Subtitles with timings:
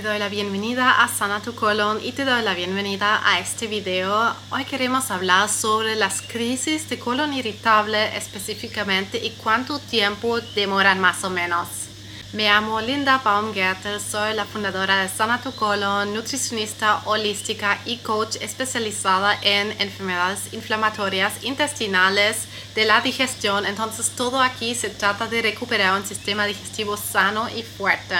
[0.00, 3.66] Te doy la bienvenida a Sana tu colon y te doy la bienvenida a este
[3.66, 4.34] video.
[4.48, 11.22] Hoy queremos hablar sobre las crisis de colon irritable específicamente y cuánto tiempo demoran más
[11.22, 11.89] o menos.
[12.32, 18.36] Me llamo Linda Baumgartel, soy la fundadora de Sana tu colon, nutricionista holística y coach
[18.40, 22.44] especializada en enfermedades inflamatorias intestinales
[22.76, 23.66] de la digestión.
[23.66, 28.14] Entonces todo aquí se trata de recuperar un sistema digestivo sano y fuerte.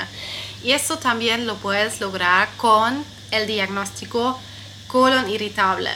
[0.64, 4.40] Y eso también lo puedes lograr con el diagnóstico
[4.88, 5.90] colon irritable.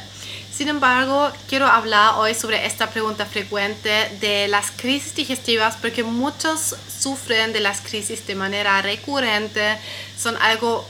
[0.57, 6.77] Sin embargo, quiero hablar hoy sobre esta pregunta frecuente de las crisis digestivas porque muchos
[7.01, 9.77] sufren de las crisis de manera recurrente,
[10.17, 10.87] son algo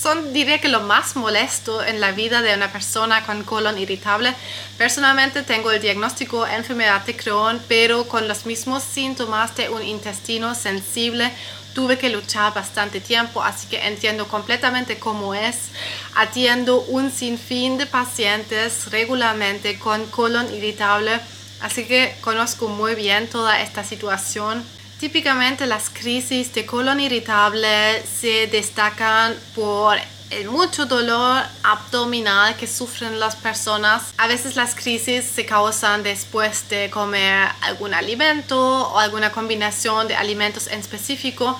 [0.00, 4.34] son diré que lo más molesto en la vida de una persona con colon irritable.
[4.78, 10.54] Personalmente tengo el diagnóstico enfermedad de Crohn, pero con los mismos síntomas de un intestino
[10.54, 11.30] sensible
[11.76, 15.56] tuve que luchar bastante tiempo, así que entiendo completamente cómo es.
[16.14, 21.20] Atiendo un sinfín de pacientes regularmente con colon irritable,
[21.60, 24.64] así que conozco muy bien toda esta situación.
[24.98, 29.98] Típicamente las crisis de colon irritable se destacan por
[30.30, 34.12] el mucho dolor abdominal que sufren las personas.
[34.18, 40.16] A veces las crisis se causan después de comer algún alimento o alguna combinación de
[40.16, 41.58] alimentos en específico,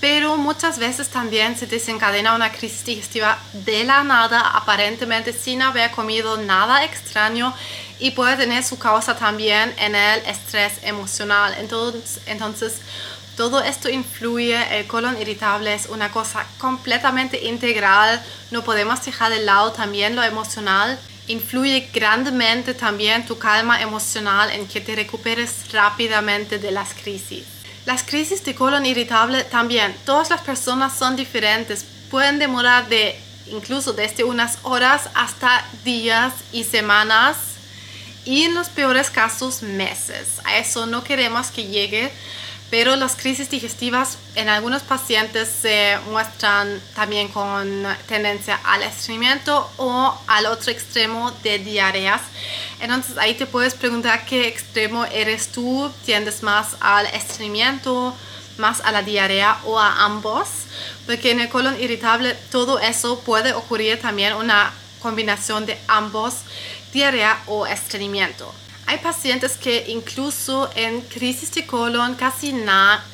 [0.00, 5.90] pero muchas veces también se desencadena una crisis digestiva de la nada, aparentemente sin haber
[5.90, 7.54] comido nada extraño
[7.98, 11.54] y puede tener su causa también en el estrés emocional.
[11.58, 12.80] Entonces, entonces
[13.36, 19.44] todo esto influye, el colon irritable es una cosa completamente integral, no podemos dejar de
[19.44, 20.98] lado también lo emocional.
[21.28, 27.44] Influye grandemente también tu calma emocional en que te recuperes rápidamente de las crisis.
[27.84, 33.92] Las crisis de colon irritable también, todas las personas son diferentes, pueden demorar de incluso
[33.92, 37.36] desde unas horas hasta días y semanas
[38.24, 40.40] y en los peores casos meses.
[40.44, 42.10] A eso no queremos que llegue
[42.70, 50.18] pero las crisis digestivas en algunos pacientes se muestran también con tendencia al estreñimiento o
[50.26, 52.22] al otro extremo de diarreas.
[52.80, 58.14] Entonces ahí te puedes preguntar qué extremo eres tú, tiendes más al estreñimiento,
[58.58, 60.48] más a la diarrea o a ambos,
[61.06, 66.34] porque en el colon irritable todo eso puede ocurrir también una combinación de ambos,
[66.92, 68.52] diarrea o estreñimiento.
[68.88, 72.54] Hay pacientes que incluso en crisis de colon casi,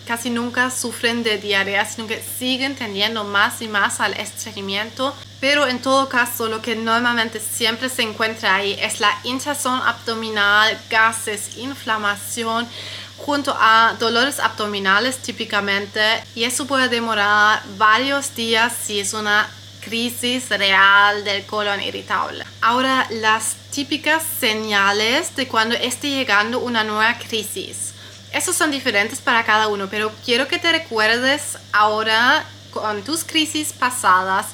[0.07, 5.15] casi nunca sufren de diarrea, sino que siguen teniendo más y más al estreñimiento.
[5.41, 10.79] Pero en todo caso, lo que normalmente siempre se encuentra ahí es la hinchazón abdominal,
[10.91, 12.69] gases, inflamación,
[13.17, 16.23] junto a dolores abdominales típicamente.
[16.35, 19.49] Y eso puede demorar varios días si es una
[19.83, 22.45] crisis real del colon irritable.
[22.61, 27.93] Ahora, las típicas señales de cuando esté llegando una nueva crisis.
[28.33, 33.73] Esos son diferentes para cada uno, pero quiero que te recuerdes ahora con tus crisis
[33.75, 34.47] pasadas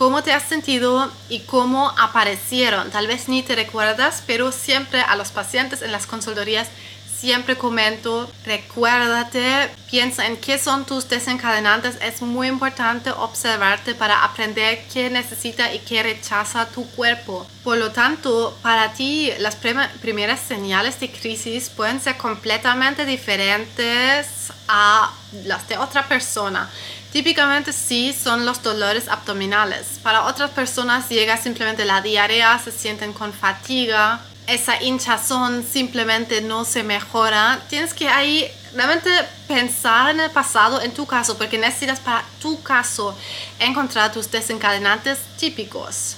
[0.00, 2.90] cómo te has sentido y cómo aparecieron.
[2.90, 6.68] Tal vez ni te recuerdas, pero siempre a los pacientes en las consultorías
[7.20, 11.96] siempre comento, recuérdate, piensa en qué son tus desencadenantes.
[12.00, 17.46] Es muy importante observarte para aprender qué necesita y qué rechaza tu cuerpo.
[17.62, 19.56] Por lo tanto, para ti las
[20.00, 25.12] primeras señales de crisis pueden ser completamente diferentes a
[25.44, 26.70] las de otra persona.
[27.12, 29.98] Típicamente sí son los dolores abdominales.
[30.02, 34.20] Para otras personas llega simplemente la diarrea, se sienten con fatiga,
[34.52, 39.10] esa hinchazón simplemente no se mejora, tienes que ahí realmente
[39.46, 43.16] pensar en el pasado en tu caso, porque necesitas para tu caso
[43.58, 46.16] encontrar tus desencadenantes típicos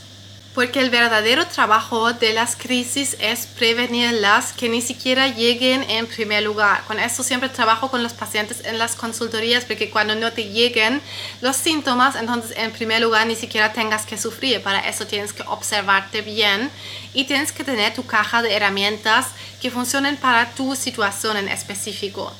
[0.55, 6.43] porque el verdadero trabajo de las crisis es prevenirlas que ni siquiera lleguen en primer
[6.43, 6.85] lugar.
[6.87, 11.01] Con eso siempre trabajo con los pacientes en las consultorías porque cuando no te lleguen
[11.41, 14.63] los síntomas, entonces en primer lugar ni siquiera tengas que sufrir.
[14.63, 16.71] Para eso tienes que observarte bien
[17.15, 19.29] y tienes que tener tu caja de herramientas
[19.61, 22.31] que funcionen para tu situación en específico.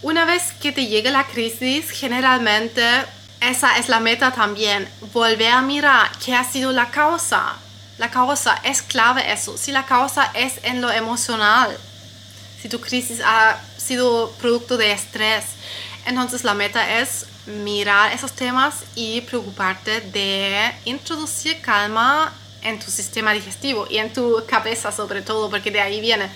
[0.00, 2.82] Una vez que te llegue la crisis, generalmente
[3.40, 7.56] esa es la meta también, volver a mirar qué ha sido la causa.
[7.98, 9.56] La causa es clave eso.
[9.56, 11.76] Si la causa es en lo emocional,
[12.60, 15.44] si tu crisis ha sido producto de estrés,
[16.06, 22.32] entonces la meta es mirar esos temas y preocuparte de introducir calma
[22.62, 26.28] en tu sistema digestivo y en tu cabeza sobre todo, porque de ahí viene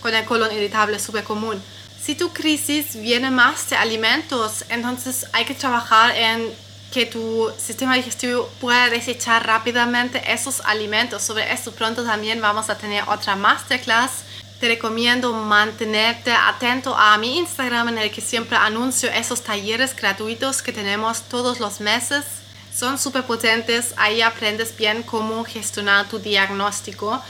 [0.00, 1.62] con el colon irritable súper común.
[2.06, 6.54] Si tu crisis viene más de alimentos, entonces hay que trabajar en
[6.92, 11.22] que tu sistema digestivo pueda desechar rápidamente esos alimentos.
[11.22, 14.22] Sobre esto pronto también vamos a tener otra masterclass.
[14.60, 20.62] Te recomiendo mantenerte atento a mi Instagram en el que siempre anuncio esos talleres gratuitos
[20.62, 22.24] que tenemos todos los meses.
[22.72, 27.20] Son súper potentes, ahí aprendes bien cómo gestionar tu diagnóstico.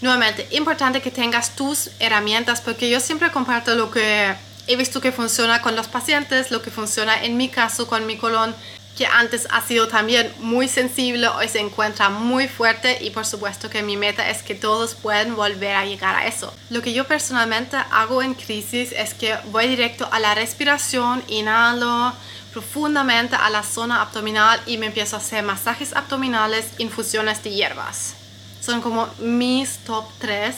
[0.00, 4.34] Nuevamente, importante que tengas tus herramientas porque yo siempre comparto lo que
[4.66, 8.16] he visto que funciona con los pacientes, lo que funciona en mi caso con mi
[8.16, 8.54] colon
[8.96, 13.70] que antes ha sido también muy sensible, hoy se encuentra muy fuerte y por supuesto
[13.70, 16.52] que mi meta es que todos puedan volver a llegar a eso.
[16.68, 22.12] Lo que yo personalmente hago en crisis es que voy directo a la respiración, inhalo
[22.52, 28.19] profundamente a la zona abdominal y me empiezo a hacer masajes abdominales, infusiones de hierbas.
[28.60, 30.54] Son como mis top 3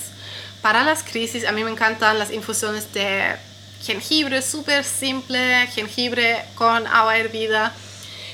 [0.61, 1.45] para las crisis.
[1.47, 3.37] A mí me encantan las infusiones de
[3.83, 7.73] jengibre, súper simple, jengibre con agua hervida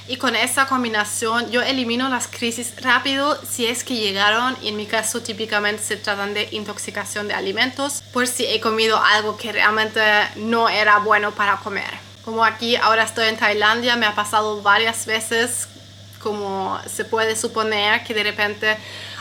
[0.08, 4.76] y con esa combinación yo elimino las crisis rápido si es que llegaron y en
[4.76, 9.52] mi caso típicamente se tratan de intoxicación de alimentos por si he comido algo que
[9.52, 10.00] realmente
[10.36, 11.90] no era bueno para comer.
[12.24, 15.68] Como aquí ahora estoy en Tailandia me ha pasado varias veces
[16.22, 18.76] como se puede suponer que de repente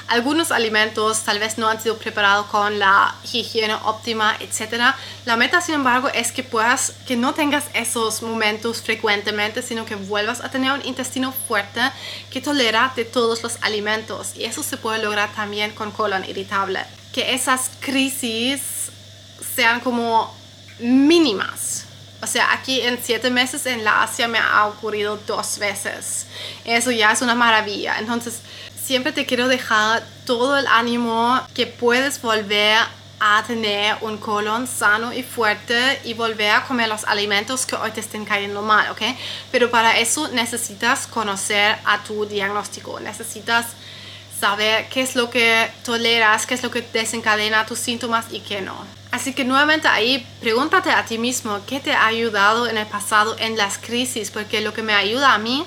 [0.08, 4.96] algunos alimentos tal vez no han sido preparados con la higiene óptima, etc.
[5.26, 9.96] La meta, sin embargo, es que puedas, que no tengas esos momentos frecuentemente, sino que
[9.96, 11.82] vuelvas a tener un intestino fuerte
[12.32, 14.34] que tolera de todos los alimentos.
[14.36, 16.80] Y eso se puede lograr también con colon irritable.
[17.12, 18.62] Que esas crisis
[19.56, 20.34] sean como
[20.80, 21.84] mínimas.
[22.22, 26.26] O sea, aquí en siete meses en la Asia me ha ocurrido dos veces.
[26.66, 28.00] Eso ya es una maravilla.
[28.00, 28.40] Entonces,
[28.88, 32.78] siempre te quiero dejar todo el ánimo que puedes volver
[33.20, 37.92] a tener un colon sano y fuerte y volver a comer los alimentos que hoy
[37.92, 39.02] te estén cayendo mal, ¿ok?
[39.52, 43.66] Pero para eso necesitas conocer a tu diagnóstico, necesitas
[44.40, 48.62] saber qué es lo que toleras, qué es lo que desencadena tus síntomas y qué
[48.62, 48.78] no.
[49.12, 53.36] Así que nuevamente ahí pregúntate a ti mismo qué te ha ayudado en el pasado
[53.38, 55.66] en las crisis, porque lo que me ayuda a mí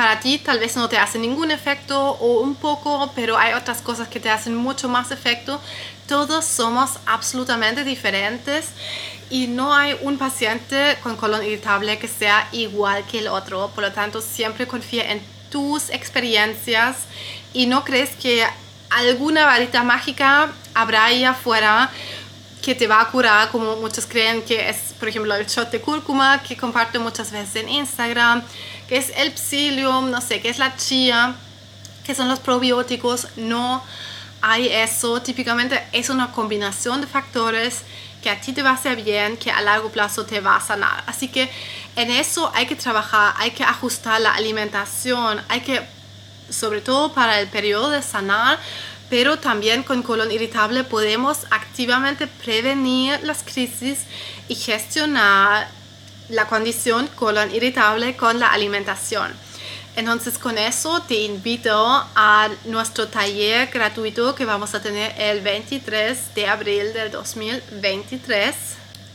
[0.00, 3.82] para ti tal vez no te hace ningún efecto o un poco, pero hay otras
[3.82, 5.60] cosas que te hacen mucho más efecto.
[6.08, 8.70] Todos somos absolutamente diferentes
[9.28, 13.70] y no hay un paciente con colon irritable que sea igual que el otro.
[13.74, 15.20] Por lo tanto, siempre confía en
[15.50, 16.96] tus experiencias
[17.52, 18.46] y no crees que
[18.88, 21.90] alguna varita mágica habrá ahí afuera
[22.62, 25.80] que te va a curar, como muchos creen que es, por ejemplo, el shot de
[25.80, 28.42] cúrcuma que comparto muchas veces en Instagram
[28.90, 31.36] que es el psyllium, no sé, qué es la chía,
[32.04, 33.84] que son los probióticos, no
[34.42, 35.22] hay eso.
[35.22, 37.82] Típicamente es una combinación de factores
[38.20, 40.60] que a ti te va a hacer bien, que a largo plazo te va a
[40.60, 41.04] sanar.
[41.06, 41.48] Así que
[41.94, 45.86] en eso hay que trabajar, hay que ajustar la alimentación, hay que,
[46.50, 48.58] sobre todo para el periodo de sanar,
[49.08, 54.00] pero también con colon irritable podemos activamente prevenir las crisis
[54.48, 55.68] y gestionar
[56.30, 59.32] la condición colon irritable con la alimentación.
[59.96, 61.74] Entonces con eso te invito
[62.14, 68.54] a nuestro taller gratuito que vamos a tener el 23 de abril del 2023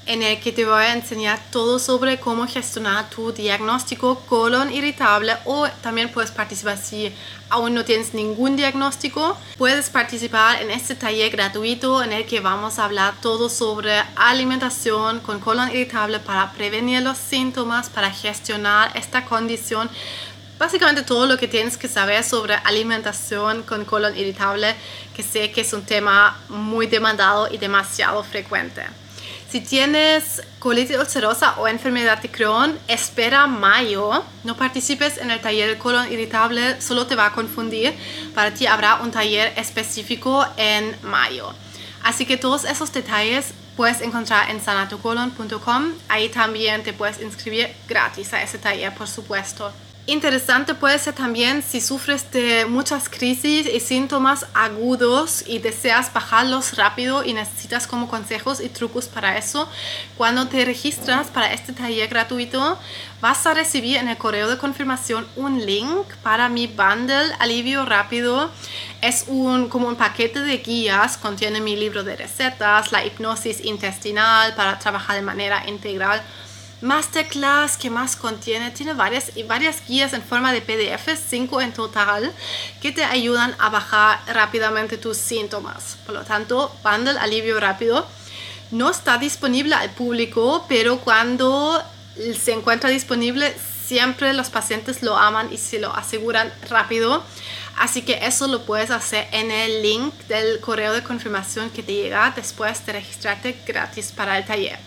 [0.06, 5.36] en el que te voy a enseñar todo sobre cómo gestionar tu diagnóstico colon irritable
[5.46, 7.12] o también puedes participar si
[7.50, 9.38] aún no tienes ningún diagnóstico.
[9.58, 15.20] Puedes participar en este taller gratuito en el que vamos a hablar todo sobre alimentación
[15.22, 19.90] con colon irritable para prevenir los síntomas, para gestionar esta condición.
[20.60, 24.76] Básicamente todo lo que tienes que saber sobre alimentación con colon irritable,
[25.16, 28.84] que sé que es un tema muy demandado y demasiado frecuente.
[29.56, 34.22] Si tienes colitis ulcerosa o enfermedad de Crohn, espera mayo.
[34.44, 37.94] No participes en el taller de colon irritable, solo te va a confundir.
[38.34, 41.54] Para ti habrá un taller específico en mayo.
[42.04, 45.94] Así que todos esos detalles puedes encontrar en sanatocolon.com.
[46.10, 49.72] Ahí también te puedes inscribir gratis a ese taller, por supuesto.
[50.08, 56.78] Interesante puede ser también si sufres de muchas crisis y síntomas agudos y deseas bajarlos
[56.78, 59.68] rápido y necesitas como consejos y trucos para eso.
[60.16, 62.78] Cuando te registras para este taller gratuito,
[63.20, 68.52] vas a recibir en el correo de confirmación un link para mi bundle Alivio Rápido.
[69.02, 74.54] Es un, como un paquete de guías, contiene mi libro de recetas, la hipnosis intestinal
[74.54, 76.22] para trabajar de manera integral
[76.86, 78.72] masterclass que más contiene.
[78.72, 82.32] Tiene varias, varias guías en forma de PDF, 5 en total,
[82.82, 85.98] que te ayudan a bajar rápidamente tus síntomas.
[86.06, 88.08] Por lo tanto, bundle alivio rápido
[88.72, 91.82] no está disponible al público, pero cuando
[92.38, 93.54] se encuentra disponible
[93.86, 97.24] siempre los pacientes lo aman y se lo aseguran rápido.
[97.78, 101.94] Así que eso lo puedes hacer en el link del correo de confirmación que te
[101.94, 104.80] llega después de registrarte gratis para el taller.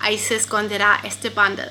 [0.00, 1.70] Ahí se esconderá este bundle.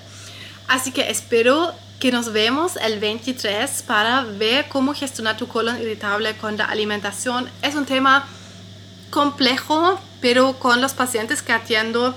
[0.68, 6.36] Así que espero que nos vemos el 23 para ver cómo gestionar tu colon irritable
[6.38, 7.50] con la alimentación.
[7.62, 8.26] Es un tema
[9.10, 12.16] complejo, pero con los pacientes que atiendo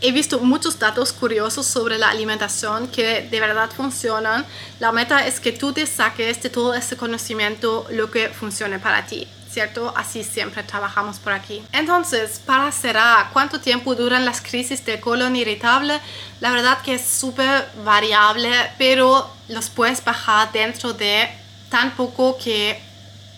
[0.00, 4.44] he visto muchos datos curiosos sobre la alimentación que de verdad funcionan.
[4.78, 9.06] La meta es que tú te saques de todo este conocimiento lo que funcione para
[9.06, 9.26] ti.
[9.56, 9.90] ¿Cierto?
[9.96, 11.62] Así siempre trabajamos por aquí.
[11.72, 15.98] Entonces, para cerrar, ¿cuánto tiempo duran las crisis de colon irritable?
[16.40, 21.30] La verdad que es súper variable, pero los puedes bajar dentro de
[21.70, 22.78] tan poco que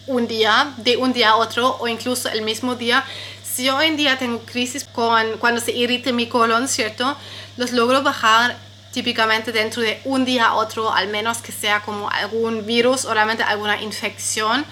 [0.09, 3.05] un día, de un día a otro o incluso el mismo día.
[3.45, 7.17] Si hoy en día tengo crisis con, cuando se irrita mi colon, ¿cierto?
[7.57, 8.57] Los logro bajar
[8.93, 13.15] típicamente dentro de un día a otro, al menos que sea como algún virus o
[13.15, 14.65] realmente alguna infección.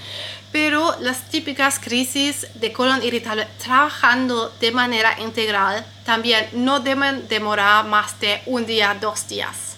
[0.56, 7.84] Pero las típicas crisis de colon irritable trabajando de manera integral también no deben demorar
[7.84, 9.76] más de un día, dos días.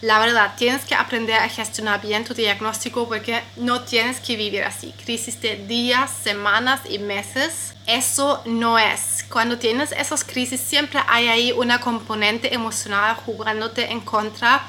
[0.00, 4.64] La verdad, tienes que aprender a gestionar bien tu diagnóstico porque no tienes que vivir
[4.64, 4.92] así.
[5.04, 7.74] Crisis de días, semanas y meses.
[7.86, 9.24] Eso no es.
[9.30, 14.66] Cuando tienes esas crisis siempre hay ahí una componente emocional jugándote en contra.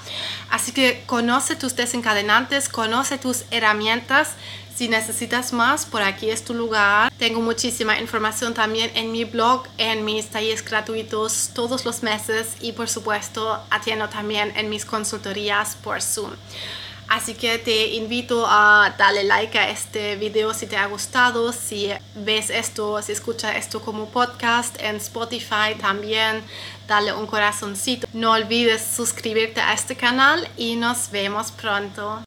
[0.51, 4.35] Así que conoce tus desencadenantes, conoce tus herramientas
[4.77, 7.12] si necesitas más, por aquí es tu lugar.
[7.17, 12.74] Tengo muchísima información también en mi blog, en mis talleres gratuitos todos los meses y
[12.74, 16.29] por supuesto atiendo también en mis consultorías por Zoom.
[17.07, 21.89] Así que te invito a darle like a este video si te ha gustado, si
[22.13, 26.43] ves esto, si escuchas esto como podcast en Spotify también,
[26.88, 28.07] dale un corazoncito.
[28.13, 32.26] No olvides suscribirte a este canal y nos vemos pronto.